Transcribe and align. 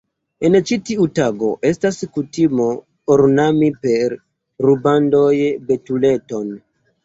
En 0.47 0.55
ĉi 0.69 0.77
tiu 0.89 1.03
tago 1.19 1.49
estas 1.71 1.99
kutimo 2.15 2.67
ornami 3.17 3.71
per 3.87 4.19
rubandoj 4.69 5.33
betuleton. 5.73 6.55